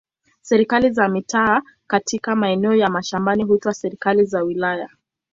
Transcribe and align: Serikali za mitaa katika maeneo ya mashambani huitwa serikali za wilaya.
Serikali 0.41 0.89
za 0.93 1.07
mitaa 1.07 1.61
katika 1.87 2.35
maeneo 2.35 2.75
ya 2.75 2.89
mashambani 2.89 3.43
huitwa 3.43 3.73
serikali 3.73 4.25
za 4.25 4.43
wilaya. 4.43 4.89